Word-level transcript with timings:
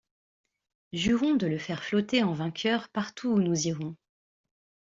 Jurons 0.93 1.35
de 1.35 1.45
le 1.45 1.59
faire 1.59 1.83
flotter 1.83 2.23
en 2.23 2.33
vainqueur 2.33 2.89
partout 2.89 3.33
où 3.33 3.39
nous 3.39 3.67
irons. 3.67 3.95